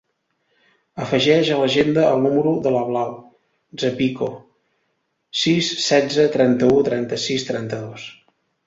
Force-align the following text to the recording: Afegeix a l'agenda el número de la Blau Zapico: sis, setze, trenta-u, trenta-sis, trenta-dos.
Afegeix 1.03 1.51
a 1.55 1.57
l'agenda 1.59 2.05
el 2.13 2.23
número 2.23 2.55
de 2.69 2.73
la 2.77 2.81
Blau 2.89 3.13
Zapico: 3.85 4.31
sis, 5.45 5.71
setze, 5.93 6.29
trenta-u, 6.39 6.85
trenta-sis, 6.91 7.49
trenta-dos. 7.53 8.13